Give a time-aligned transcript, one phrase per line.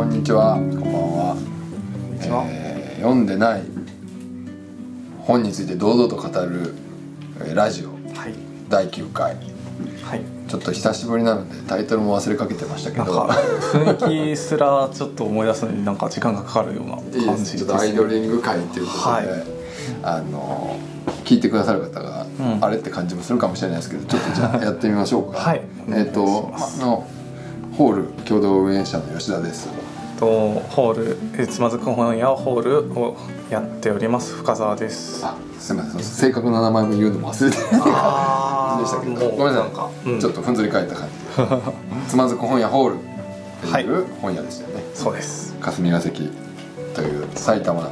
[0.00, 0.54] こんにちは。
[0.54, 1.36] こんばんは。
[2.48, 3.62] えー読んでない
[5.18, 6.74] 本について堂々と語る
[7.40, 7.90] えーラジオ。
[8.16, 8.34] はい。
[8.70, 9.36] 第9回。
[10.02, 10.22] はい。
[10.48, 13.04] ちょっと久しぶりなのでタイトルも忘れかけてましたけど。
[13.04, 19.26] なんか雰囲気すらちょっと思い出すのになんか時間がかかるような いい感じですですちょっとアイドリング会ということで、はい。
[20.02, 20.76] あの
[21.26, 22.64] 聞いてくださる方が、うん。
[22.64, 25.40] あれって感じもするかもしれないですけどちょっとじゃあやってみましょうか。
[25.40, 25.60] はい。
[25.90, 26.82] えっ、とお願いします。
[26.82, 27.06] あの
[27.76, 29.68] ホール共同運営者の吉田です
[30.20, 30.26] と
[30.68, 33.16] ホールえつまずく本屋ホールを
[33.48, 34.34] やっております。
[34.34, 35.24] 深澤です。
[35.24, 36.02] あすみません。
[36.02, 39.30] 正確な名前も言うのも忘れてあ でしたけど。
[39.30, 39.70] ごめんなさい。
[39.74, 40.20] か、うん。
[40.20, 41.42] ちょっとふんぞり返った感じ。
[41.42, 41.60] で
[42.08, 42.98] つまずく本屋ホールっ
[43.72, 45.54] ていう本屋でしたよね、そうです。
[45.60, 46.30] 霞が関
[46.94, 47.88] という埼玉うん。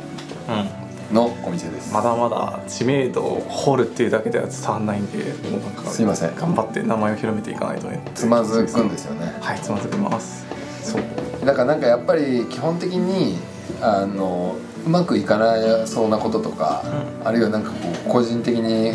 [1.14, 5.16] のお店ですまだまだ知名度をホールっていうだけでは伝わらないんで
[5.50, 6.36] もうなんかすいません。
[6.36, 8.02] 頑張って名前を広めていかないとね。
[8.14, 9.34] つまずくんですよね。
[9.40, 10.44] はいつまずきます。
[10.82, 11.02] そう
[11.48, 13.38] だからなんかやっぱり基本的に
[13.80, 16.82] あのうまくいかなそうなこととか、
[17.24, 18.92] あるいはなんかこう個人的に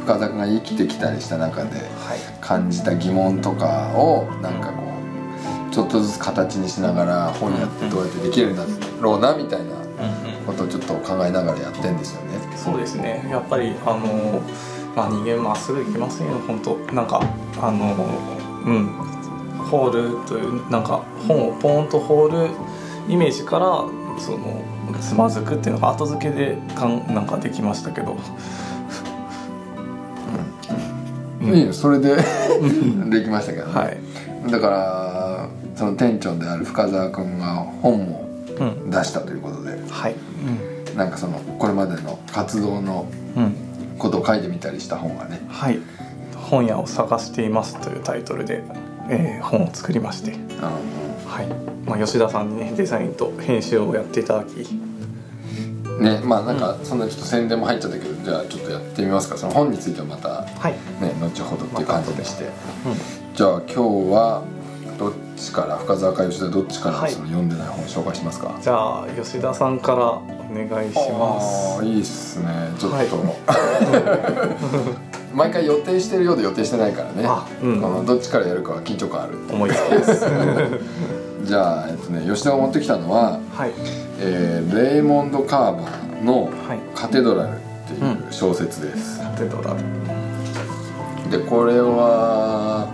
[0.00, 4.82] 深澤君が生きてきたりした中ではい感じた疑問とかをなんかこ
[5.70, 8.64] うちょっとずつ形にしながら本屋ってどうやってできるんだ
[9.00, 9.78] ろうなみたいなう
[10.26, 12.56] んうんことをちょっと考えながらやってんですよね。
[12.56, 13.24] そうですね。
[13.30, 14.42] やっぱりあの、
[14.96, 17.22] まあ、人間まっすぐいきませんよ本当なんか
[17.60, 17.94] あの
[18.66, 19.11] うん
[19.72, 22.50] ホールというなんか本をポーンと放る
[23.08, 23.66] イメージから
[24.20, 24.62] その
[25.00, 28.18] つまずくっていうのが後付けでかんなんかできましたけど。
[31.40, 31.54] うん。
[31.54, 38.28] いいよそれでできましたけどね、はい、だからその店長である深澤君が本も
[38.60, 38.90] うん。
[38.90, 39.70] 出したということで。
[39.88, 40.14] はい。
[40.94, 43.54] なんかそのこれまでの活動のうん、うん、
[43.98, 45.40] ことを書いてみたりした本がね。
[45.48, 45.80] はい。
[46.36, 48.62] 本屋を探していますというタイトルで、
[49.08, 50.34] えー本を作りまして。
[50.60, 50.78] あ
[51.26, 51.46] はい、
[51.86, 54.92] まあ、吉田さんにねデザインと編集をやっていただき。
[55.84, 59.36] のねまあなんかそんなちょっと宣伝も入っちゃったけどじゃあちょっとやってみますか。
[59.36, 62.44] その本についてはまたはい、ね後ほどっていう感じでして。
[62.44, 62.48] う
[63.34, 63.80] じゃあ今日
[64.12, 64.42] は
[64.98, 67.12] どっちから深澤か吉田どっちからはい。
[67.12, 71.40] その読んでない本紹介しますか、ん、じゃあ吉田さんからお願いしま
[71.78, 71.84] す。
[71.84, 72.46] いいっすね。
[72.78, 73.08] ちょっと、はい
[75.34, 77.24] 毎回予定してるようで予定してないからね。
[77.26, 77.80] あうん。
[77.80, 80.26] このどっちからやるかは緊張感ある思いつきです。
[81.44, 83.72] じゃあ、えっとね、吉田が持ってきたのは、はい。
[84.20, 91.30] えーレイモンド・カーバーのはい「カテドラル」っていう小説です、カテドラル。
[91.30, 92.88] でこれは、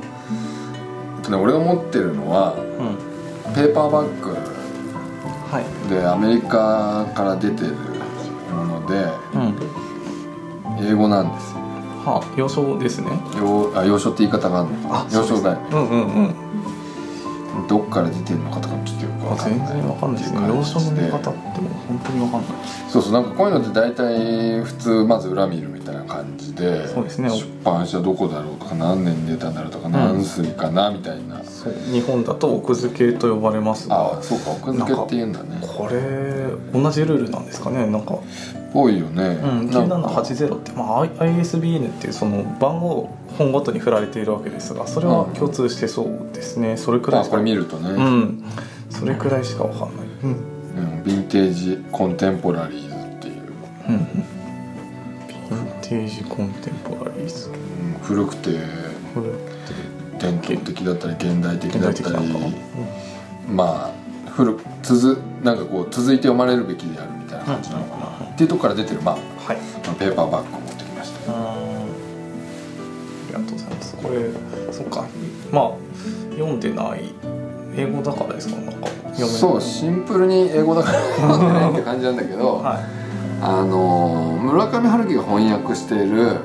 [1.19, 2.55] えっとね、俺が持ってるのは
[3.47, 3.53] うん。
[3.55, 4.37] ペーパーバッグ。
[5.50, 5.65] はい。
[5.91, 7.75] でアメリカから出てる
[8.55, 10.87] ものでうん。
[10.88, 11.59] 英語なんですよ
[12.09, 13.11] はあ洋書ですね。
[13.37, 14.95] 洋あ洋書って言い方があるの？
[14.95, 16.01] あ洋書だよねうんうん
[17.59, 17.67] うん。
[17.69, 19.69] どっから出てるのかとかもちょっとよくあわかんない。
[19.69, 20.39] 全然わかんないですね。
[20.39, 22.51] っていう洋書の見方ってもう本当にわかんない
[22.89, 27.31] そうそうなんかこういうのって大体普通まず裏見るみたいな感じでそうですね。
[27.31, 33.87] 出版社どこだろうとか何年に出たんだろうとか何水かなみたいな、そう日本だと奥付けと呼ばれます。
[33.91, 35.61] あがあそうか奥付けって言うんだね。
[35.61, 37.87] これ同じルールなんですかね？
[37.87, 38.19] なんか
[38.75, 40.09] 多いよね、うん、なんか。
[40.09, 43.09] 9780って、まあ、ISBN っていうその番号
[43.39, 46.77] 本ごとに振られているわけですがそれは共通してそうですね。
[46.77, 48.45] それくらいしかあこれ見るとね、うん。
[48.91, 50.07] それくらいしかわかんない。
[50.25, 53.43] うんうんヴィンテージコンテンポラリーズっていう、
[53.89, 53.94] うん。
[53.94, 57.55] うんヴィンテージコンテンポラリーズうん
[58.03, 58.50] 古くて
[60.19, 62.53] 伝統的だったり現代的現だったり代的なのかな、
[63.49, 69.56] まあ古く続なんかこう続いて読まれるべきであるみたいな感じなのかな、っていうとこから出てるまあはい。
[69.99, 71.33] ペーパーバッグを持ってきました。
[71.33, 71.56] あ
[73.28, 73.97] りがとうございます。
[73.97, 74.31] これ
[74.72, 75.06] そっか。
[75.50, 75.72] まあ
[76.33, 77.15] 読んでない
[77.81, 78.56] 英語だからですか？
[78.56, 78.89] なんか
[79.27, 82.78] そうシンプルに英語だから読んでないって感じなんだけど、 はい。
[83.41, 86.38] あの村上春樹が翻訳しているうん。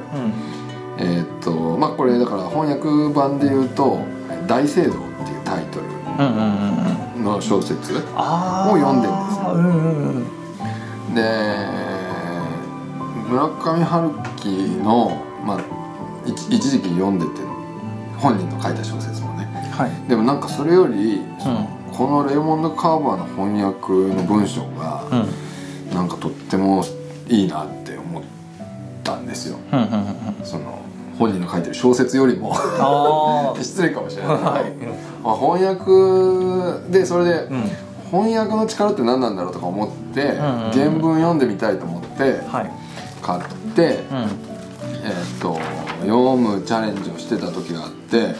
[0.99, 3.97] えーっとまあこれだから翻訳版で言うと
[4.47, 4.93] 「大聖堂」っ
[5.25, 5.79] ていうタイト
[7.17, 10.27] ルの小説あを読んでんで
[11.09, 11.67] すで
[13.27, 15.59] 村上春樹の、まあ、
[16.27, 17.31] 一一時期読んでて
[18.19, 19.47] 本人の書いた小説もね
[19.77, 20.09] はい。
[20.09, 21.67] でもなんかそれよりうん。
[21.95, 25.15] このレイモンド・カーバーの翻訳の文章がう
[25.91, 25.95] ん。
[25.95, 26.83] なんかとっても
[27.27, 28.23] いいなって思っ
[29.03, 29.57] たんですよ。
[30.43, 30.79] その
[31.19, 32.53] 本人の書いてる小説よりも。
[32.55, 34.33] あ 失礼かもしれない
[35.23, 37.63] は翻訳でそれでうん。
[38.11, 42.71] 翻訳の力って何なんだろうとか思って、原文読んでみたいと思ってはい。
[43.23, 43.41] 買っ
[43.75, 44.17] て、うん。
[45.03, 45.57] えーっと
[46.01, 48.35] 読むチャレンジをしてた時があって、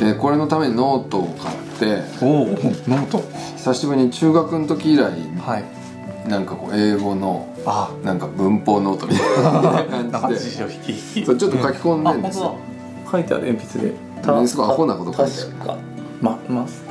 [0.00, 3.22] でこれのためにノートを買っておおノート。
[3.56, 6.28] 久しぶりに中学の時以来はい。
[6.28, 7.90] なんかこう英語のあ。
[8.04, 10.50] なんか文法ノートみたいな感じで。
[11.24, 12.44] そうちょっと書き込んでんですよ。
[12.44, 12.58] あ本
[13.06, 13.12] 当だ。
[13.12, 14.40] 書いてある鉛筆で。
[14.40, 15.50] ねすごいアホなこと書いてある。
[15.52, 15.76] 確か。
[16.20, 16.84] ままマス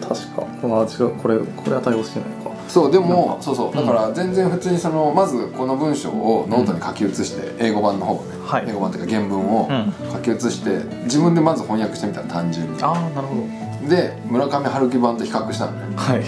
[0.00, 0.42] ト確か。
[0.62, 1.14] この違う。
[1.16, 2.28] これこれは対応してない。
[2.43, 2.43] か
[2.74, 3.72] そうでもそうそう。
[3.72, 8.64] だから全然普通にそのまずこの文章をノートに書き写して英語版の方をね、はい。
[8.66, 10.12] 英語版っていうか原文をうん。
[10.12, 13.36] 書き写して自分でまず翻訳してみたら単純にああなるほ
[13.82, 13.88] ど。
[13.88, 15.94] で村上春樹版と比較したのね。
[15.96, 16.24] はい。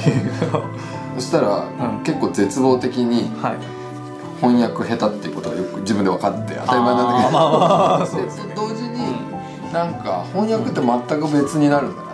[1.19, 2.03] そしたら、ん。
[2.05, 3.57] 結構絶望的にはい。
[4.41, 7.39] 翻訳下手っていうことがよく自分で分かって当たり前なんだけど。
[7.39, 9.01] あーまあまあ そうでですね同時に
[9.73, 12.06] なんか翻訳って全く別になるんだな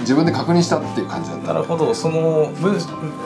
[0.00, 1.52] 自分で確認したっていう感じだった。
[1.52, 1.94] なるほど。
[1.94, 2.76] その文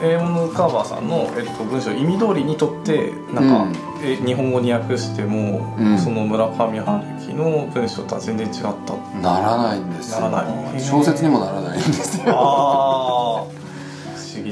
[0.03, 3.73] 英語のカーバーさんの、えっと、文章意味通りにとってなんか、うん。
[4.03, 5.99] え日本語に訳しても、うん。
[5.99, 8.53] その村上春樹の文章とは全然違っ
[8.87, 10.29] たならないんですよ。
[10.29, 10.81] ならない。
[10.81, 12.35] 小説にもならないんですよ。
[12.37, 13.61] ああ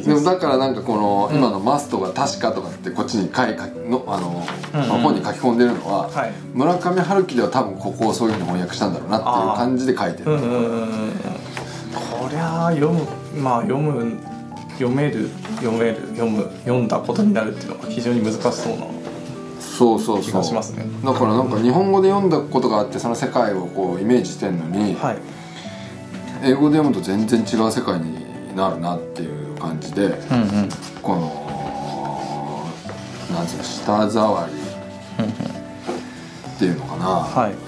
[0.08, 3.56] でもだからなんかこの今の「マストが確か」とかってこっちに書い
[3.88, 6.32] のあの、うん本に書き込んでるのは、はい。
[6.52, 10.32] 村上春樹では多分ここをそういうふうに翻訳したんだろうなっていう感じで書いてる。
[10.32, 11.12] うん
[12.30, 13.02] りゃあ読む
[13.40, 14.16] まあ読む
[14.72, 18.86] 読める読める読む読んだことになるっていうのが非常に難しそうな
[19.60, 20.40] そうそう気そう。
[20.40, 20.84] がしますね。
[21.04, 25.18] だからなんか日本語で読んだことがあってその世界をこうイメージしてんのに、はい。
[26.42, 30.14] 英語で読むと全然違う世界になるなっていう感じでうんう
[30.62, 30.68] ん。
[31.02, 32.66] この
[33.32, 37.67] なんつうの舌触りっていうのかな、はい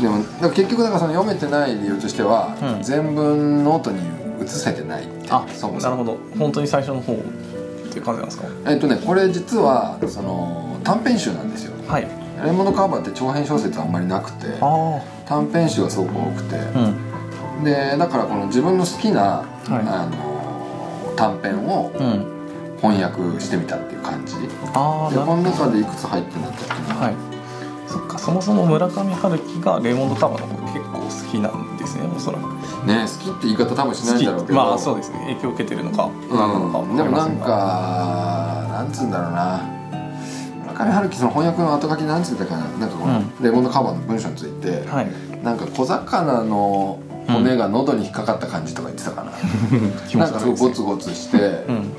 [0.00, 2.82] でもだ結局だからその読めてない理由としては、うん。
[2.82, 4.00] 全文ノートに
[4.44, 5.90] 移せてないってあそもそも。
[5.90, 6.18] なるほど。
[6.38, 7.16] 本当に最初の方っ
[7.90, 8.46] ていう感じなんですか？
[8.66, 11.72] えっとねこれ実はその短編集なんですよ。
[11.88, 12.06] はい。
[12.44, 16.92] レモンド・カーバーって長編小説あんまりなくてあ短編集がすごく多くて、あ
[17.58, 17.64] うん。
[17.64, 19.46] でだからこの自分の好きな、はい。
[19.70, 22.36] あの短編をうん。
[22.76, 24.34] 翻訳してみたっていう感じ。
[24.34, 27.14] でこの中でいくつ入ってんだったっけな、はい
[27.96, 28.18] そっか。
[28.18, 32.42] そもそも村上春樹がレーモンド・カーバーのこと結構好きなんですねおそらく。
[32.86, 34.54] ね好きって言い方多分しないんだろうけど。
[34.54, 35.20] まあそうですね。
[35.20, 39.62] 影響を受けてるのか何なのかうん、でもなんかなんつうんだろうな。
[40.72, 42.66] 村上春樹その翻訳の後書きなんつってたかな。
[42.78, 43.32] なんかこの、うん。
[43.42, 45.10] レモンド・カーバーの文章について、はい。
[45.42, 49.32] なんか小魚の骨が喉に引っかかった感じとか言ってたかな、
[50.08, 51.38] 気持ちなんかすごいゴツゴゴツして、
[51.68, 51.92] うん。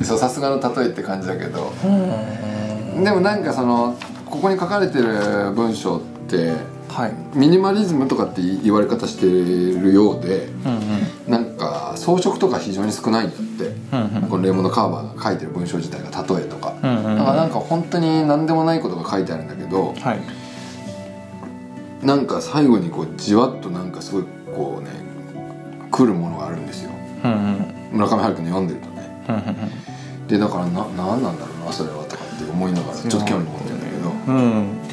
[0.04, 1.72] そうさすがの例えって感じだけど。
[1.84, 2.59] うん
[3.04, 6.54] でもなんかそのここに書かれてる文章って
[6.88, 7.38] はい。
[7.38, 10.78] ミニマリズムとかって言われ方してるようでうん
[11.26, 11.32] うん。
[11.32, 14.28] なんか装飾とか非常に少ないんだって、うんうん。
[14.28, 22.06] このレモンド・カーバーが書いてる文章自体が例えとか、うんうんだからなんか本当に何でもないことが書いてあるんだけどはい。
[22.06, 24.24] なんか最後にこうじわっとなんかすごい
[24.54, 24.90] こうね
[25.90, 26.90] 来るものがあるんですよ。
[27.24, 27.74] うんうん。
[27.92, 29.24] 村上春樹の読んでるとね。
[29.28, 30.00] うんうん
[30.30, 32.04] でだからな何なんだろうなそれは
[32.42, 34.10] って思いながらちょっと興味持ってるんだけど。
[34.10, 34.90] うん。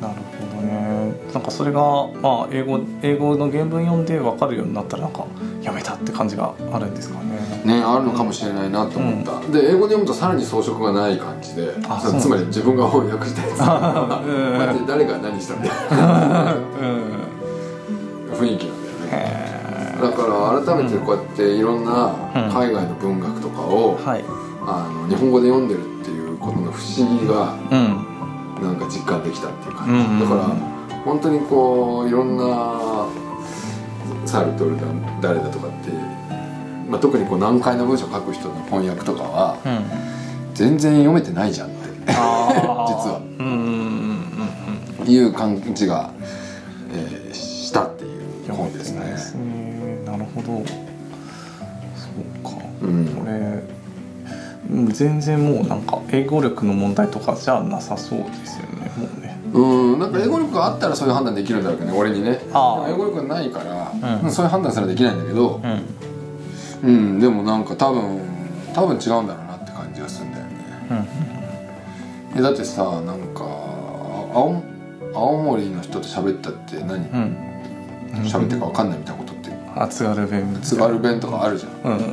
[0.00, 1.12] なるほどね。
[1.32, 1.80] なんかそれが
[2.20, 5.26] まあ英語英語の原文読んで分かるようになったらなんか
[5.62, 7.34] やめたって感じがあるんですかね。
[7.64, 11.72] ねあるのかもしれないなと思った、で英語で読むとさらに装飾がない感じで
[12.20, 13.58] つまり自分が翻訳したやつ。
[13.58, 14.82] がう。
[14.82, 14.86] ん。
[14.86, 17.14] 誰が何したみたいなうん。
[18.34, 19.08] 雰囲気なんだよね。
[19.12, 19.44] へ
[20.02, 22.14] だから改めてこうやっていろんな
[22.52, 24.24] 海外の文学とかを、ーはい。
[24.66, 25.93] あの日本語で読んでる
[26.44, 28.14] ことの不思議がうん。
[28.62, 30.74] なんか実感できたっていう感じ、うんだから
[31.04, 33.06] 本当にこういろんな
[34.24, 34.82] サルトルだ
[35.20, 35.90] 誰だとかって、
[36.88, 40.54] まあ、特にこう難解な文章を書く人の翻訳とかはうん。
[40.54, 41.76] 全然読めてないじゃんって。
[42.06, 43.20] 実は。
[43.38, 43.66] うんうんうん
[45.00, 46.10] うんいう感じが、
[46.94, 49.00] えーしたっていううん本ですね。
[50.06, 50.46] なるほど。
[50.46, 52.50] そうか。
[52.82, 53.06] うん。
[53.06, 53.73] これうん
[54.92, 59.38] 全然もうなんか英語力の問題とかじゃなさそうですよねもうね。
[59.52, 62.40] うん、なんか英語力があったらそういう判断できるんだろうけどね俺にね。
[62.52, 64.30] あー英語力がないから、うん。
[64.30, 65.60] そういう判断すらできないんだけど。
[65.62, 66.90] うん。
[66.90, 68.20] うん、でもなんか多分
[68.74, 70.52] 多分違うんだろうなって感じがするんだよね。
[72.34, 72.40] うん。
[72.40, 74.62] えだってさなんか青
[75.14, 76.96] 青森の人と喋ったって何？
[76.96, 77.36] うん。
[78.24, 79.50] 喋ってるか分かんないみたいなことって。
[79.76, 81.92] あ津軽弁津軽弁とかあるじゃん。
[81.92, 82.04] うんで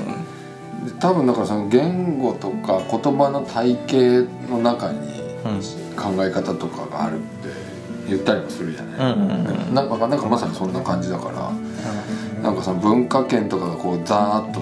[0.99, 4.99] 多分だからその言語とか言葉の体系の中に
[5.45, 7.27] うん考え方とかがあるって
[8.07, 9.31] 言ったりもするじゃない、うんうん
[9.67, 9.73] うん。
[9.73, 11.51] なんかなんかまさにそんな感じだから。
[12.41, 14.61] なんかその文化圏とかがこうザーッと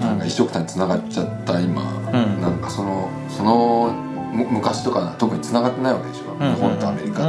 [0.00, 2.40] なんか一緒くたにつながっちゃった今、うん。
[2.40, 3.92] なんかそのその
[4.32, 7.24] む昔とか特に繋がってないわけでしょ、日本とアメリカと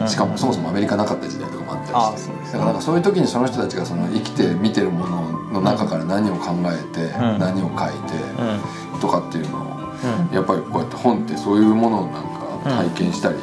[0.00, 2.52] か、しかもそもそもアメリカなかった時代とかもあったりして。
[2.52, 12.22] だからなんかそういう時にその人たちがその生きて見てるものの中から何を考えて、何を書いて、とかっていうのを、やっぱりこうやって本ってそういうものをなん
[12.64, 13.36] か体験したり、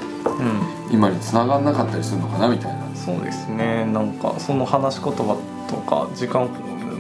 [0.92, 2.84] 今に繋がんなかったりするのかなみたいな。
[2.96, 3.86] そうですね。
[3.86, 5.36] なんかその話し言葉
[5.68, 6.48] とか時間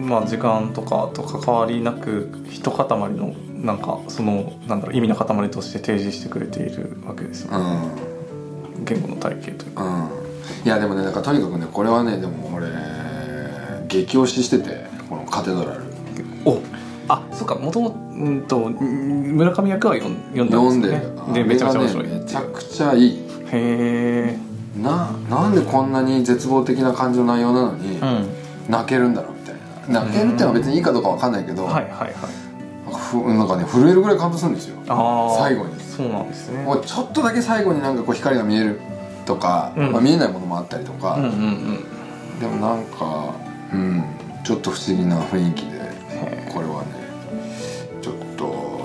[0.01, 3.33] まあ時間とかと関わりなく一塊の
[3.63, 7.62] なんかそのなんだろう意味の塊として提示してくれているわけですよ、う
[8.82, 12.67] ん、言語の体系というか、うん、いやでもねなんかとにかくねこれはねでも俺
[13.88, 15.84] 激推ししててこのカテドラル。
[16.46, 16.60] お
[17.08, 17.91] あそっかもとも
[18.48, 21.00] と村上役は読んだんですね。
[21.15, 23.20] 読んででめちゃめちゃ面白い、ね、めちゃくちゃいい。
[23.51, 24.38] へえ
[24.82, 28.00] ななんでこんなに絶望的な感じの内容なのに、
[28.67, 29.55] 泣けるんだろうみたい
[29.88, 30.01] な。
[30.01, 32.43] 泣けるっていうのは別にいいかどうかわかんないけど、はいはいはい
[33.22, 34.77] なんかね震えるぐらい感動するんですよ。
[35.38, 35.79] 最後に。
[35.79, 36.63] そうなんですね。
[36.63, 38.79] もうちょっとだけ最後になんかこう光が見える
[39.25, 41.32] とか、うん、まあ、見えないものもあったりとか、うんうんう
[42.36, 43.36] ん、でもなんか
[43.74, 44.03] うん
[44.43, 45.79] ちょっと不思議な雰囲気で
[46.53, 46.88] これはね
[48.01, 48.82] ちょっと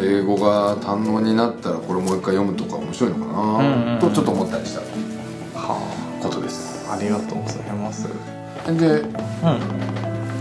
[0.00, 4.88] 英語が堪能になったらこれもう一回読むとか面白いのかな、うんうん、とちょっと思ったりした。
[6.22, 6.90] ことです。
[6.90, 8.08] ありがとうございます。
[8.08, 9.14] で、うん、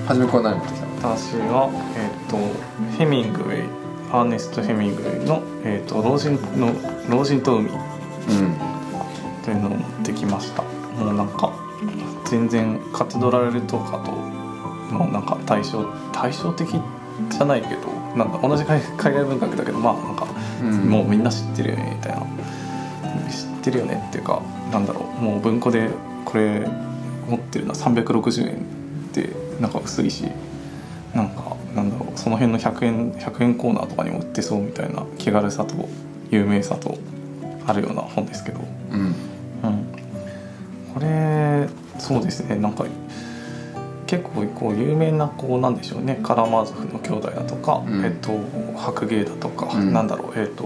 [0.08, 2.38] 初めこれ何持ってきた私はえっ、ー、と
[2.98, 3.70] ヘミングウェイ
[4.12, 6.72] アーネスト・ヘミングウェイのえっ、ー、と老人の
[7.10, 7.78] 老人と海、うん、
[9.44, 10.64] というのを持ってきました。
[10.64, 11.54] もうなんか
[12.26, 14.12] 全然カテドラルとかと
[14.94, 16.68] もうなんか対照対照的
[17.30, 20.28] じゃないけどなんか同じ海外文学だけどまあなんか、
[20.62, 22.20] うん、もうみんな知ってるよねみたいな
[23.30, 24.42] 知ってるよねっていうか
[24.72, 25.90] なんだろうもう文庫で
[26.26, 26.68] これ
[27.28, 29.30] 持ってるのは360円で
[29.60, 30.26] なんか薄いし
[31.14, 35.88] なんかなんだろうその辺の100円100円コーナーとかにも売ってそうみたいな気軽さと
[36.32, 36.98] 有名さと
[37.68, 38.60] あるような本ですけど、
[38.92, 39.14] うん、うん、
[40.94, 41.70] これ
[42.00, 42.56] そうですね。
[42.56, 42.86] なんか
[44.08, 46.20] 結構こう有名なこうなんでしょうね。
[46.24, 48.32] カラマーゾフの兄弟だとか、うん、えっと
[48.76, 50.34] 白芸だとか、うん、なんだろう。
[50.36, 50.66] えっと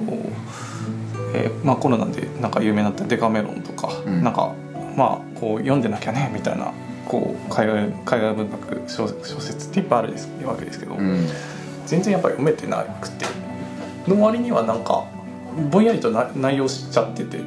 [1.34, 4.54] えーまあ、コロナでなんか有名になったデカメロンとか、うん、なんか
[4.96, 6.74] まあこう読んでなきゃねみたいな
[7.12, 10.14] こう海外海外文学小説っていっぱいある
[10.48, 11.28] わけですけど、うん、
[11.86, 13.26] 全然やっぱり読めてなくて
[14.08, 15.04] の割にはなんか
[15.70, 17.40] ぼんやりとな内容しちゃってて、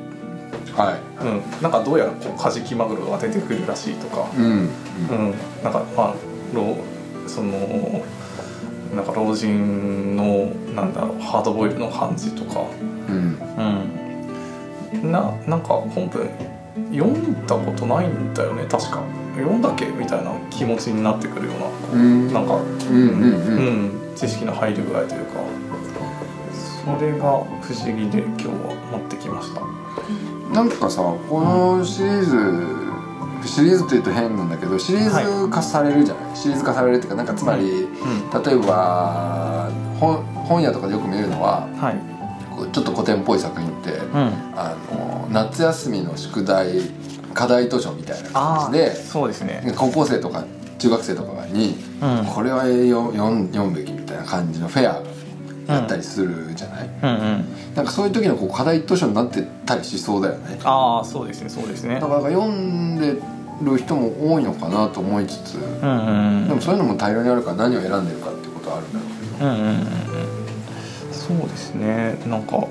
[0.74, 1.24] はい。
[1.24, 4.44] うん、なんかどうやらこうカジキマグロが出てくるらしいとか、うん。
[4.44, 6.14] うん、なんかまあ
[7.26, 8.04] その
[8.94, 10.44] なんか老人の
[10.74, 12.60] なんだろうハードボイルの感じとか、
[13.08, 13.38] うん。
[15.02, 16.28] うん、ななんか本文
[16.92, 19.02] 読んだことないんだよね確か
[19.36, 19.86] 読んだっけ？
[19.86, 23.22] みたいな気持ちになってくるような、うん、なんか、うんうん
[24.08, 25.40] うん、知識の入り具合というか。
[26.84, 27.18] それが
[27.62, 29.62] 不思議で今日は持ってきました。
[30.52, 32.84] なんかさこのシリーズ、うん
[33.44, 46.88] シリーズというと変なんだけどシリーズ化されるじゃない、はい、シリーズ化されるっていうかなんかつまり、うん、例えば本本屋とかでよく見るのは、はい、ちょっと古典っぽい作品って、うん、あの夏休みの宿題
[47.34, 49.74] 課題図書みたいな感じでそうですね。
[49.76, 50.44] 高校生とか
[50.78, 55.02] 中学生とかに、うん、これは読読むべきみたいな感じのフェア
[55.72, 57.08] やったりするじゃない、うん。
[57.08, 60.58] うんうん、なんかそういう時のこう課題図書になってたりしそうだよね。
[60.64, 61.48] ああそうですね。
[61.48, 62.00] そうですね。
[62.00, 63.16] だから読んで
[63.62, 66.06] る人も多いのかなと思いつつ、うん
[66.42, 69.86] うん、でもそういうのも大量にあるから何を選んでるかっていうことはあるんだろうけど、うんうんうん、
[71.12, 72.18] そうですね。
[72.26, 72.66] なんか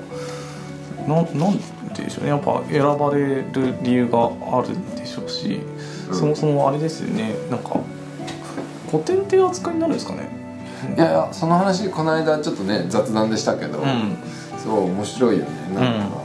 [1.06, 1.56] ななん
[1.94, 2.30] でしょうね。
[2.30, 5.60] やっぱ選ばれる理由があるんでしょうし、
[6.08, 7.34] うん、そもそもあれですよね。
[7.50, 7.80] なんか
[8.90, 10.28] 古典って扱いになるんですかね。
[10.96, 14.16] いやいやその話この間ちょっとね雑談でしたけど、うん、
[14.58, 15.50] すごい面白いよね。
[15.74, 16.22] なんか、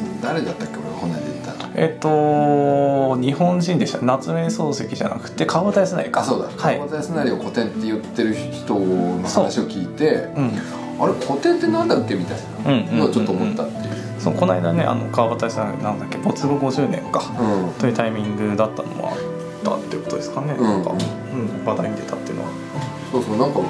[0.00, 1.70] うん、誰だったっけ俺この間言ったの。
[1.74, 3.98] えっと日本人でした。
[4.02, 6.20] 夏目漱石じゃなくて川端康成か。
[6.20, 10.50] あそうだ、はい、川端康成を古典って言ってる人の話を聞いて、うん、
[11.02, 13.97] あれ古典ってなんだっけみたいなのをちょっと思ったっていう。
[14.18, 19.16] そうこの間ねあの川端さんなんだっけ没後50年か、うん、というタイミングだったのもあっ
[19.64, 22.50] たってことですかね、うん、なんか、うん、話題に出たっていうのは。
[23.12, 23.60] そうそうなんか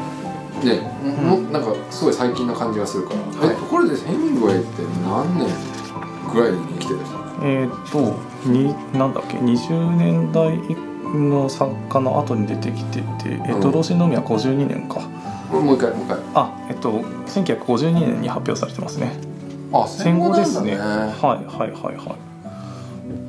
[0.64, 5.48] ね、うん、なんかすごい最近な感じがするから、はい、ところでヘミングウェイって何年
[6.32, 10.58] ぐらいに生きてる人えっ、ー、とになんだっけ20年代
[11.16, 15.00] の作家の後に出てきてて、えっと、老人の海は52年か。
[15.50, 16.18] もう一回もう一回。
[16.34, 19.12] あえっと1952年に発表されてますね
[19.72, 20.76] あ戦後ですね。
[20.76, 22.16] はいはいはいはい。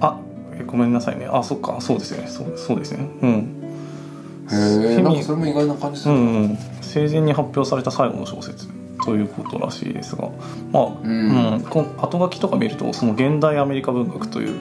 [0.02, 0.20] あ
[0.66, 1.28] ごめんなさいね。
[1.30, 1.78] あそっか。
[1.80, 2.28] そうですね。
[2.28, 3.08] そうそうですね。
[3.22, 3.56] うん。
[4.52, 8.68] へえそれも意外な感じする、うん、うん、生前に発表された最後の小説。
[9.06, 10.30] ということらしいですが。
[10.72, 11.56] まあ、ううん。
[11.58, 14.60] んこの後書きとか見るとその現代アメリカ文学という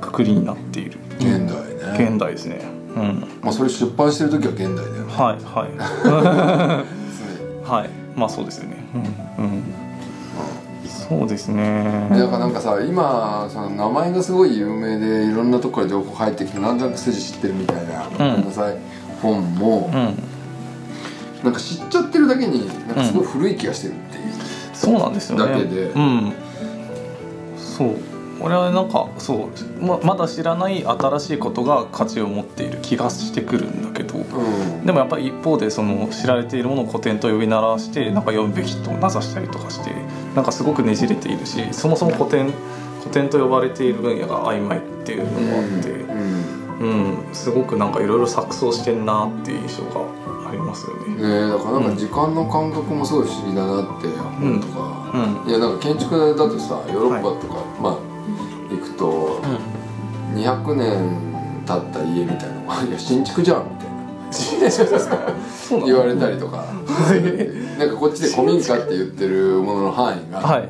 [0.00, 0.98] くくりになっている。
[1.18, 2.04] 現代ね。
[2.10, 2.60] 現代ですね。
[2.94, 3.24] うん。
[3.42, 5.12] まあそれ出版してる時は現代だよね。
[5.12, 5.70] はいはい。
[7.68, 7.90] はい。
[8.16, 8.76] まあそうですよね。
[9.38, 9.62] うん、うん、
[10.92, 12.08] そうですね。
[12.10, 18.78] だからなんかさ今その名前がすごい有名でいろんなとこから情報入ってきてなんとなく筋知ってるみたいな、ごめんなさい
[19.20, 20.32] 本もうん。
[21.42, 24.32] なんか知っちゃってるだけになんかすごい古い気がしてるっていう、
[24.72, 25.52] そうなんですよね。
[25.52, 25.86] だけで。
[25.86, 26.32] うん。
[27.56, 27.96] そう。
[28.40, 34.84] 俺はなんかそうままだ知らない新しいことが価値を持っている気がしてくるんだけどうん。
[34.84, 39.92] でもやっぱり一方でその知られているものを古典と呼び鳴らしてなんか読むべきと名指したりとかして
[40.34, 42.52] なんかすごくねじれているしそもそも古典
[43.00, 51.14] 古典と呼ばれている分野が曖昧っていうのもあって、うんうん、すごくなんかいろいろ錯綜してんなっていう印象がありますよね。
[51.14, 55.50] ねえだからなんか時間の感覚もすごい不思議だなって本とか、うん。
[55.50, 57.98] いやなんか建築だとさヨーロッパとか、まあ
[58.70, 59.40] 行くと
[60.34, 63.91] 200年経った家みたいなのがいや新築じゃんみたいな
[64.32, 66.64] そうなの 言われたりとか。
[67.78, 70.68] なんかこっちで古民家って言ってるものの範囲が、はい。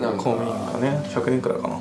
[0.00, 0.22] なんか。
[0.22, 1.02] 公民がね。
[1.14, 1.76] 100年くらいかな。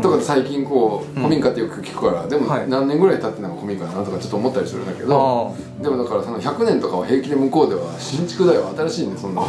[0.00, 2.68] とか最近こう古民家ってよく聞くから、でもはい。
[2.68, 5.52] 何年ぐらい経ってなんか古民家だなとかちょっと思ったりするんだけど。
[5.54, 9.42] あでもだからその100年とかは平気で向こうでは新築だよ新しいねそんな。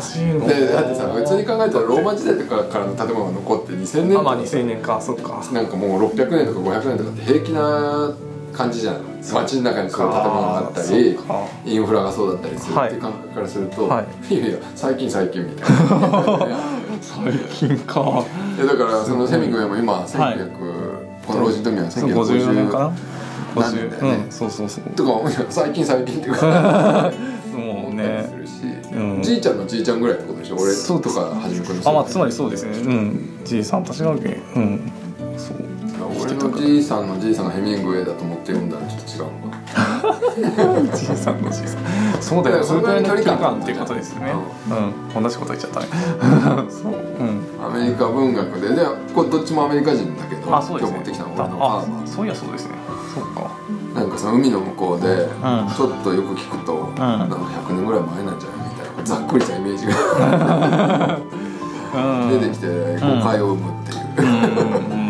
[0.00, 0.46] しいの。
[0.46, 4.20] でだってさ普通に考えたらローマ時代とかからの建物が残って2000年とか。
[4.20, 5.00] あまあ2000年か。
[5.00, 5.42] そっか。
[5.52, 8.12] なんかもう600年とか500年とかって平気な
[8.54, 8.96] 感じじゃん。
[9.32, 11.18] 街の中にそういう建物があったり
[11.64, 12.98] インフラがそうだったりするはいってい。
[12.98, 14.34] う感覚からすると、、はい。
[14.34, 16.74] やいや最近最近みたいな。
[17.00, 17.32] 最
[17.68, 18.00] 近か。
[18.56, 20.50] いやだからそのセミングウェイも今1900、
[21.26, 22.92] この老人とみはそう54年か
[23.54, 24.24] 1950な何年だよね。
[24.24, 24.84] うんそうそうそう。
[24.90, 27.12] とか最近最近っていうか。
[27.54, 28.28] もうね。
[28.28, 28.52] するし、
[28.92, 29.22] うん。
[29.22, 32.70] じいちゃんのじいちゃんぐらいってことでしょ俺そうとかはじめくんのあまあつまりそうですね。
[32.78, 33.40] うん。
[33.44, 34.18] じいさんたちがうん。
[35.36, 35.74] そう。
[36.22, 42.22] 俺のじいさんのじいさんがヘミングウェイだと思って読んだらちょっと違うのかなじいさんのじいさん。
[42.22, 42.62] そうだよ。
[42.62, 44.34] それくらいの距離感ってことですよね。
[45.14, 45.22] うん。
[45.22, 45.86] 同じこと言っちゃったね。
[46.70, 47.42] そううん。
[47.64, 52.74] アメリカ文学ででこれどっちもアメリカ人だけど今日持ってきたの俺のあそういやそうですね。
[53.14, 53.50] そうか。
[53.94, 55.18] ーなんかその海の向こうで、ん。
[55.74, 56.94] ちょっとよく聞くと、ん。
[56.96, 61.18] なんか100年ぐらい前なんじゃないみたいなざっくりしたイメージが
[61.94, 62.40] うん。
[62.40, 65.03] 出てきて誤解を生むっていう、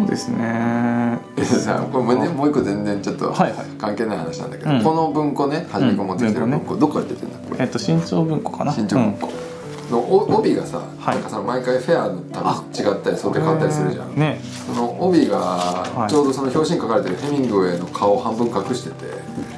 [0.00, 1.18] そうですね。
[1.36, 3.66] でさこれもうねもう一個全然ちょっとはいはい。
[3.78, 4.82] 関係ない話なんだけど、うん。
[4.82, 6.50] この文庫ねはじめくん持ってきてるうん。
[6.50, 8.72] 文庫、どこから出てんだこれえっと新潮文庫かな。
[8.72, 9.30] 新潮文庫。
[9.90, 11.14] のお帯がさ、はい。
[11.14, 14.40] なんかその毎回フェアのたび違ったり想定変わったりするじゃん、ね。
[14.66, 16.10] その帯がい。
[16.10, 19.06] ちょうどその表紙に書かれてるヘミングウェイの顔を半分隠してて、
[19.54, 19.55] あ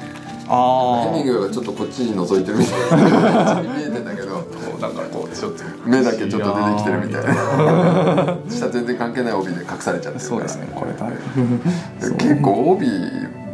[0.49, 3.43] ヘミングウェイがちょっとこっちに覗いてるみたいな。
[3.53, 4.43] 感じに見えてんだけど。
[4.77, 8.37] あなんかこうちょっと目だけちょっと出てきてるみたいな。
[8.49, 10.37] 下全然関係ない帯で隠されちゃってるから。
[10.37, 10.67] そうですね。
[10.73, 10.93] これ
[12.17, 12.87] 結構帯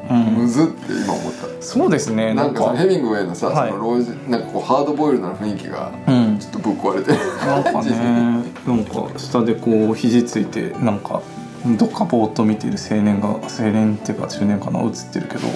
[0.08, 2.34] むずって今思った、そうですね。
[2.36, 3.72] ななんんかヘミングウェイのさ、はい。
[3.72, 6.38] その老人なんかこうハードボイルドな雰囲気がうん。
[6.40, 7.12] ちょっとぶっ壊れて。
[7.12, 11.22] るなんかね なんか下でこう肘ついてなんか
[11.66, 13.40] どっかぼーっと見ている青年が青
[13.72, 15.48] 年っていうか中年かな映ってるけど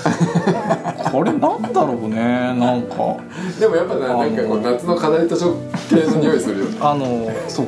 [1.12, 3.16] これなんだろうねなんか。
[3.58, 5.54] でもやっぱななんかこう夏の課題図書
[5.88, 6.76] 系の匂いするよね。
[6.80, 7.66] あのそう。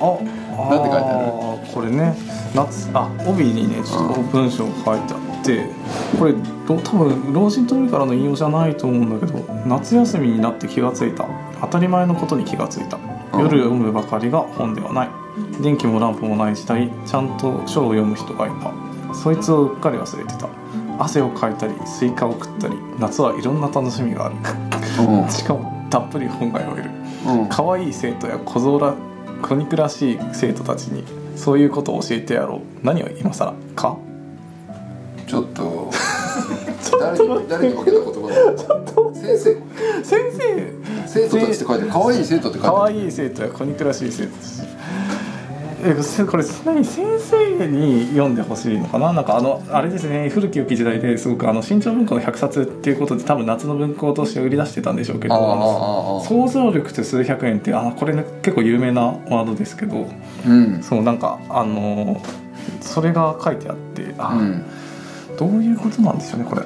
[0.00, 0.18] あ
[0.58, 1.72] あなんて書いてある？
[1.74, 2.16] これね
[2.54, 5.66] 夏あ帯にねちょっと文章が書いてあって
[6.18, 6.34] これ
[6.66, 11.24] ど多分老人と海からの引用じゃないと思うんだけど夏休みになって気がついた。
[11.60, 12.98] 当たり前のことに気がついた。
[13.38, 15.08] 夜読むばかりが本ではない。
[15.62, 19.14] 電気もランプもない時代ちゃんと書を読む人がいた。
[19.14, 20.48] そいつをうっかり忘れてた
[21.02, 24.36] 汗をかいたりスイカを食ったり夏はいろんな楽しみがある。
[25.30, 26.90] しかもたっぷり本が読める。
[27.26, 27.48] うん。
[27.48, 28.94] 可愛い生徒や小僧ら
[29.42, 31.04] 小憎らしい生徒たちに
[31.36, 32.60] そういうことを教えてやろう。
[32.86, 33.54] 何を今更？
[33.74, 33.96] か？
[35.26, 35.90] ちょっと。
[37.00, 39.56] 誰に誰に向けた言葉だ先生。
[40.02, 40.82] 先生。
[41.06, 44.62] 生徒たちって書いて可愛い生徒って書いて可愛い生徒や子肉らしい生徒たち
[45.84, 49.12] えこれ何先生に読んでほしいのかな？
[49.12, 60.08] なんかあのあれですね古き良き時代ですごくあの新潮文庫の100冊っていうことで多分夏の文庫として売り出してたんでしょうけど想像力って数百円ってあこれ、ね、結構有名なワードですけど
[60.46, 60.82] うん。
[60.82, 62.22] そうなんかあの
[62.80, 64.64] それが書いてあってあ、うん。
[65.36, 66.62] どういうことなんでしょうねこれ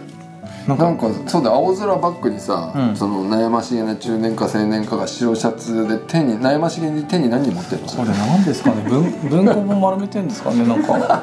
[0.66, 2.96] なんかそうだ青空バックにさ、うん。
[2.96, 7.88] その悩ましげな中年か青年かが白シャツで手に悩ましげに手に何持ってるの？
[7.88, 8.82] これ何ですかね？
[8.88, 10.66] 文文庫本丸めてんですかね？
[10.66, 10.98] なんか。
[10.98, 11.22] なな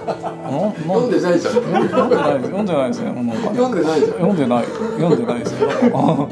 [0.71, 1.53] 読んでないじゃん。
[1.53, 2.41] 読んでない？
[2.41, 3.11] 読んでないですね。
[3.11, 3.49] なんか。
[3.49, 4.11] 読んでないじゃん。
[4.13, 4.65] 読んでない。
[4.65, 6.29] 読んでないですよ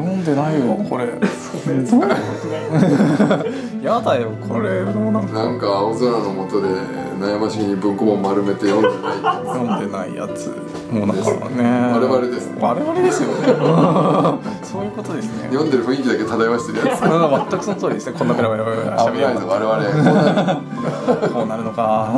[0.00, 1.06] 読んでないよこれ。
[3.82, 4.82] やだよこれ。
[4.84, 6.68] もなんかなんか青空の下で
[7.18, 9.18] 悩ましげに文庫本丸めて読んでない。
[9.20, 10.48] 読んでないやつ
[10.90, 11.92] もうだからね。
[11.92, 12.58] 我々ですね。
[12.60, 13.34] 我々ですよね。
[14.62, 15.48] そういうことですね。
[15.48, 17.02] 読んでる雰囲気だけ漂わしてるやつ。
[17.02, 17.10] うん
[17.50, 18.18] 全くその通りですね。
[18.18, 20.62] こんなベラベラベラベラないぞ我々
[21.32, 22.10] こうなるのか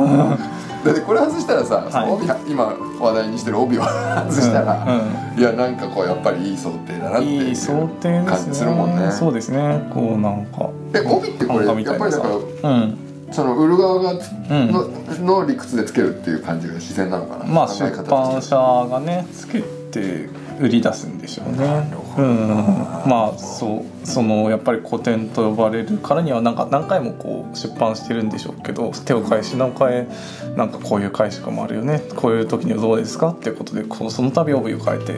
[0.83, 3.81] だってこれ外したらさ、はい帯今話題にしてる帯を
[4.29, 9.11] 外したら、うんいやなんかこうやっぱりいい想定だなっていう感じするもんね。
[9.11, 9.89] そうですね。
[9.93, 10.69] こうなんか。
[10.93, 12.27] え帯ってこれやっぱりだか
[12.61, 12.97] らうん。
[13.31, 14.13] その売る側が
[14.49, 17.45] の,、の理屈でつけるっていう感じが自然なのかな。
[17.45, 21.91] まあ出版社がねつけて売り出すんでしょうね。
[22.17, 22.47] うん、
[23.07, 30.07] まあそうそのやっぱり古典と呼ばれるからにはなんか何回もこう出版してるんでしょうけど手を変え品を変え
[30.55, 32.03] なんかこういう解釈もあるよね。
[32.15, 35.13] こういう時にはどうですかっていうことでこうその度帯を変えて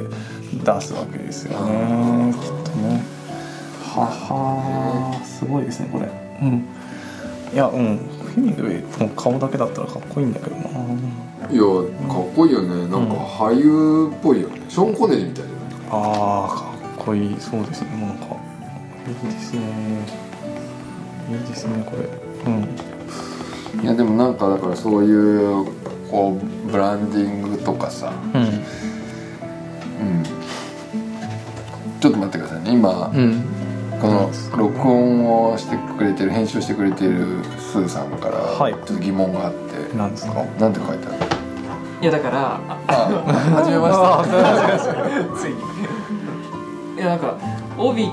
[0.64, 2.34] 出すわけですよね。
[2.34, 3.04] きっとね。
[3.84, 6.10] ははすごいですねこれ。
[6.42, 6.66] うん。
[7.54, 7.98] いやうん。
[8.36, 10.62] フェミングウェイの顔だけだったらかっこいいんだけどな。
[11.50, 11.62] いや
[12.10, 12.88] かっこいいよね。
[12.88, 14.62] なんか俳優っぽいよね。
[14.70, 16.65] ショーン・コネリーみたいじゃないああ
[17.06, 18.26] かいいそうですねもうなんか
[19.08, 19.62] いいですね
[21.30, 22.08] いいですねこれ
[22.52, 22.56] う
[23.80, 25.66] んいやでもなんかだからそういう
[26.10, 28.52] こうブランディングとかさ、うんうん、
[32.00, 33.44] ちょっと待ってくださいね今、うん
[33.96, 40.34] この録音をしてくれてる編集してくれてるスーさんからはいちょっと疑問があって、なんですか？
[40.60, 41.16] なんて書いてある？
[42.02, 42.94] いやだからああ
[43.56, 43.94] はじめま
[44.78, 44.94] して
[45.40, 45.62] ついに
[46.96, 47.38] いやなんか
[47.78, 48.08] 帯っ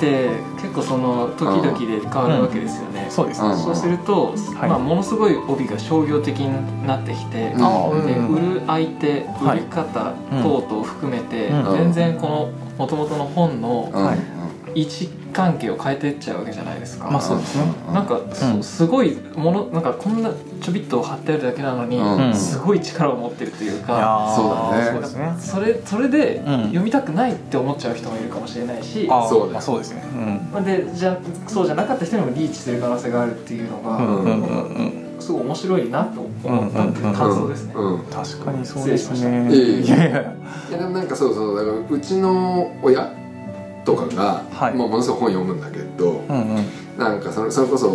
[0.00, 3.48] て結構その時々で変わるわけですよね、そうですね。
[3.48, 3.58] うん。
[3.58, 4.70] そうすると、はい。
[4.70, 7.62] まあ、ものすごい帯が商業的になってきて、うん。
[7.62, 9.58] あうんで売る相手はい。
[9.58, 11.72] 売り方等々を含めて、うん。
[11.72, 14.04] 全然この元々の本のうん。
[14.04, 14.18] はい。
[14.74, 17.64] 位置関係を変えていっちゃうわけじゃないですか、まあそうですね。
[17.92, 22.34] なんか、そうんすごいものなんかこんなちょびっと貼ってあるだけなのに、うん。
[22.34, 25.34] すごい力を持ってるというか、そうだねそうですね。
[25.38, 26.62] それそれでうん。
[26.64, 30.02] 読みたくないって思っちゃう人もいるかもしれないし、あーそうまあそうですね。
[30.14, 30.48] うん。
[30.52, 35.20] まあでじゃそうじゃなかった人にもリーチする可能性があるっていうのが、うんうんうんうん。
[35.20, 37.74] すごい面白いなと思ったっていう感想ですね。
[38.10, 40.34] 確かにそうです失ねいやいや。
[40.70, 43.12] いやでもなんかそうそうだからうちの親
[43.84, 44.74] とかが、はい。
[44.74, 46.66] まあ、ものすごい本読むんだけど、うんうん。
[46.98, 47.88] なんかそれそれこそ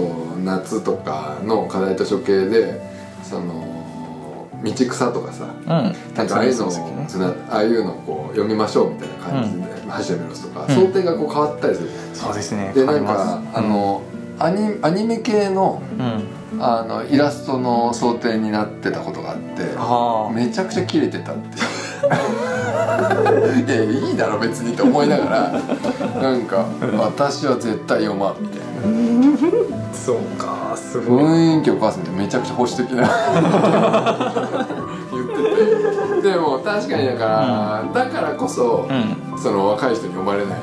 [0.44, 2.82] 夏とかの課題図書系で
[3.24, 5.68] その道草とかさうん。
[6.16, 7.08] なんかああいうのね。
[7.50, 10.76] ああいうのをこう読みましょうみたいな感じで「走るメロス」とか、うん。
[10.76, 12.72] 想定がこう変わったりするそうですね。
[12.74, 14.02] でなんかあの
[14.40, 16.24] アニアニメ系のうん。
[16.60, 20.30] あのイラストの想定になってたことがあってあ。
[20.34, 21.66] めちゃくちゃ切れてたっていう
[23.66, 26.66] いやいやいいだろ別にって思いながらなんか
[26.98, 28.66] 「私は絶対読まん」みたいな
[29.94, 33.08] そうかす雰囲気を壊すんでめちゃくちゃ保守的な。
[35.12, 36.30] 言ってて。
[36.30, 39.38] でも確かにだから、だからこそ、うん。
[39.38, 40.60] その若い人に読まれない。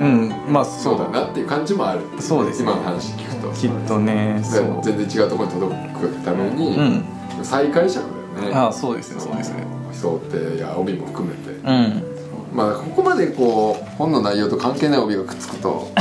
[0.00, 2.00] うんまあそそううだなっていう感じもある。
[2.18, 2.70] そうですね。
[2.70, 3.48] 今の話聞くと。
[3.52, 4.80] きっとねでそう。
[4.82, 7.04] 全然違うところに届くために、うん。
[7.42, 8.04] 再解釈
[8.36, 8.54] だよね。
[8.54, 9.64] ああそうですねそうですね
[9.94, 11.50] 想定や帯も含めて。
[11.52, 12.14] うん。
[12.54, 15.90] まあここまでこう本の内容と関係ない帯がくっつくと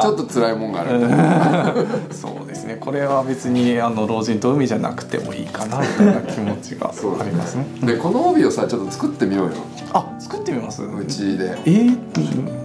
[0.00, 2.76] ちょっと辛いもんがある、 そうですね。
[2.76, 6.88] これは別にあの老人と海じゃなくてもいいかなみたいな気持ちが
[7.20, 7.66] ありますね。
[7.82, 9.52] でこの帯をさちょっと作ってみようよ。
[9.92, 10.82] あ作ってみます？
[10.82, 11.56] うちで。
[11.64, 11.98] えー、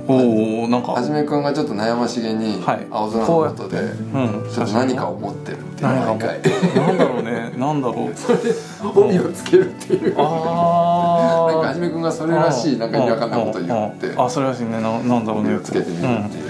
[0.08, 0.92] おおなんか。
[0.94, 2.86] はじめくんがちょっと悩ましげにはい。
[2.92, 3.84] 青空の下でう
[4.20, 4.50] ん。
[4.54, 6.42] ちょっと何か思ってるっていう毎回。
[6.86, 7.54] なんだろうね。
[7.58, 9.00] なんだろう。
[9.00, 10.14] 帯をつけるっていう。
[10.18, 14.12] あなんかはじめくんがそれらしいなんか意味わかんないこと言って。
[14.18, 14.72] あそれらしいね。
[14.82, 15.50] ななんだろうね。
[15.50, 16.44] 帯をつけてみるっていう、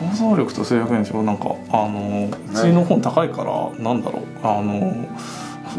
[0.00, 1.22] 想像力と制約でしょ？
[1.22, 4.22] なんかあのうちの本高いからなんだろう？
[4.42, 5.06] あの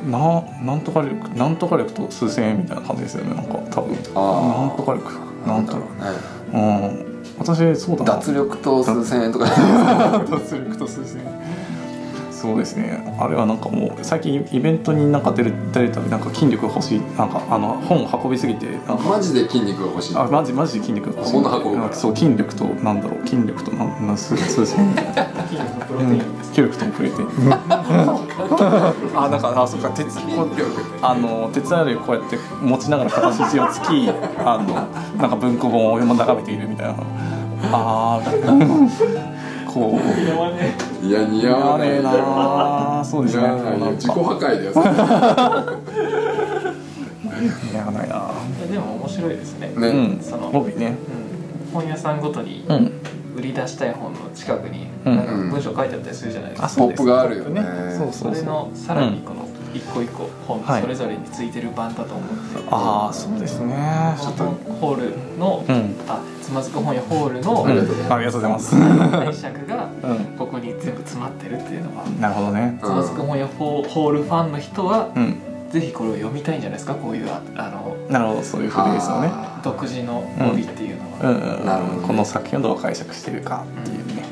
[0.10, 3.34] ななんとか力なんとか力と数千円みたいな感じですよね。
[3.34, 3.92] なんか多分。
[3.94, 5.12] なんとか力。
[5.48, 5.80] なんとなんだろ
[6.52, 6.54] うね。
[6.54, 7.24] うん。
[7.40, 8.16] 私そうだな。
[8.16, 9.46] 脱力と数千円とか。
[10.30, 11.28] 脱力と数千円
[12.40, 13.04] そうですね。
[13.20, 19.04] あれはなんかもう最近イベントになんか出る出るたびなんか筋力欲しいなんかあの本を運びすぎてなんか。
[19.10, 20.16] マジで筋肉が欲しい。
[20.18, 21.34] あマジマジで筋肉が欲しい。
[21.34, 25.24] 物運ぶそう筋力となんだろう筋力となんなん数数千円みたいな
[26.00, 26.22] うん。
[26.44, 27.30] 筋力とプロテイン。
[29.16, 30.50] あなんかあそっか鉄こう
[31.02, 34.74] あの鉄アレイをこうやって持ちながら片筋をつきあの
[35.18, 36.94] なんか文庫本を眺めているみたいな。
[37.72, 39.29] ああ
[39.72, 40.00] こ
[41.02, 41.06] う。
[41.06, 43.44] いや似合やわないねえなそうですね。
[43.96, 44.72] 自己破壊だよ。
[47.72, 48.32] 似合わないな
[48.70, 49.72] でも面白いですね。
[49.76, 50.20] ね、うん。
[50.22, 50.96] その帯ね。
[51.74, 52.92] 本屋さんごとにうん。
[53.38, 55.16] 売り出したい本の近くにうん。
[55.16, 57.64] なんか文章書いてあったりするじゃないですか、ポップがあるよね。
[58.12, 60.82] それのさらにこの一個一個本はい。
[60.82, 62.34] それぞれについてる版だと思って、
[62.72, 64.16] ああそうですね。
[64.20, 64.44] ちょっと
[64.80, 65.96] ホールの、うん。
[66.08, 69.42] あつまずく本屋ホールのありがとうございますありがとうございます。
[69.42, 70.18] 解釈がうん。
[70.38, 72.06] ここに全部詰まってるっていうのは。
[72.20, 72.80] なるほどね。
[72.82, 75.36] つまずく本屋ホホールファンの人はうん。
[75.70, 76.96] ぜひこれを読みたいんじゃないですか？
[76.96, 79.30] こういうああのなるほどそういうフレーズをね。
[79.32, 81.60] あ独自の帯っていうのは、うん。
[81.60, 82.08] うんなるほどね。
[82.08, 84.26] この作品をどう解釈してるかっていうね。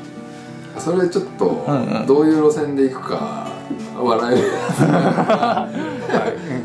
[0.76, 2.06] ーそれちょっとんうん。
[2.06, 3.47] どういう路線でいくか
[3.96, 4.42] 笑える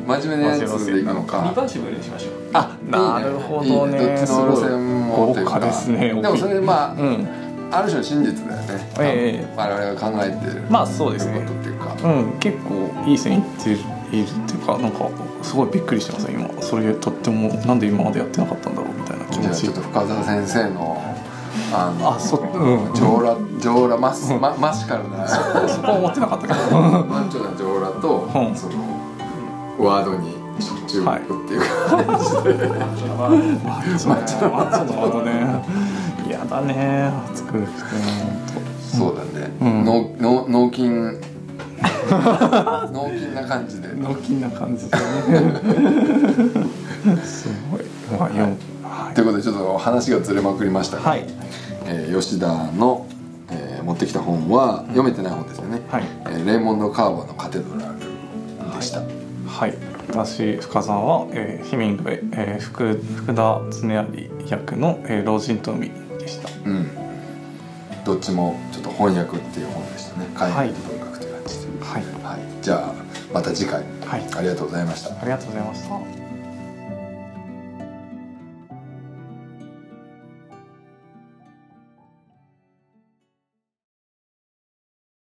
[0.08, 2.32] 真面目なやつでいくのリかバーシブルにしましょう。
[2.54, 4.00] あなるほどいいね。
[4.00, 5.54] ねどっちの路線もっていうか。
[5.54, 7.28] 豪華ですねでもそれまあうん。
[7.72, 9.54] ある種の真実だよね、ええ。
[9.58, 10.62] 我々が考えてる。
[10.70, 11.40] まあそうですね。
[11.40, 12.40] ことっていうか、うん。
[12.40, 13.78] 結構いい線いってる
[14.12, 15.10] いるっていうかなんか
[15.42, 16.48] すごいびっくりしてます今。
[16.62, 18.94] それとってもなんで今までやってなかったんだろう？
[18.94, 19.64] みたいな気持ち。
[19.64, 20.93] ちょっと深澤先生の
[21.72, 22.94] あのあそうん。
[22.94, 25.28] 上裸上裸マスママシカルな。
[25.28, 26.80] そこは思ってなかったけど。
[26.80, 28.56] マッチョな上裸と、うん。
[28.56, 28.74] その
[29.80, 30.44] ワードに
[30.94, 31.66] 注目っていうか、
[31.98, 32.24] マッ
[32.96, 33.18] チョ
[33.68, 35.32] マッチョマッチョのワードね。
[36.28, 37.74] 嫌だね作る人
[38.98, 39.86] そうだね、うん。
[39.86, 40.88] 脳脳脳筋。
[42.92, 43.88] 脳筋な感じで。
[43.96, 45.04] 脳筋な感じでね。
[47.26, 47.86] すごい。
[48.20, 48.38] まあい
[49.14, 51.26] ということでちょっと話がずれまくりましたが、はい。
[51.86, 53.06] えー吉田の、
[53.52, 56.04] えー持ってきた本は読めてない本ですよね、はい。
[56.26, 58.00] えーレイモンド・カーバーの「カテドラル」
[58.76, 59.02] でした、
[59.48, 59.74] はい。
[60.10, 66.50] 私深澤は、えーヒミングウェイ、えー福福田恒有役の、えー老人と海でした。
[66.66, 66.88] うん。
[68.06, 70.28] どっちもちょっと翻訳っていう本でしたね。
[70.36, 70.70] 海はい。
[70.70, 72.04] 外文学という感じで、はい。
[72.24, 72.94] はい、じゃあ
[73.34, 73.84] また次回。
[74.06, 74.24] はい。
[74.38, 75.10] ありがとうございました。
[75.12, 75.84] ありがとうございまし
[76.18, 76.23] た